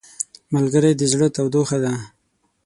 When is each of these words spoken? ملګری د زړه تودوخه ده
ملګری 0.53 0.91
د 0.99 1.01
زړه 1.11 1.27
تودوخه 1.35 1.77
ده 1.83 1.93